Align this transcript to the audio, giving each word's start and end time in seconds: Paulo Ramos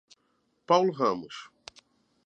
Paulo 0.67 0.91
Ramos 0.97 1.35